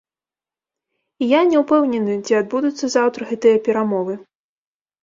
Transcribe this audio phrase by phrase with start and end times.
[1.23, 4.13] І я не ўпэўнены, ці адбудуцца заўтра гэтыя перамовы.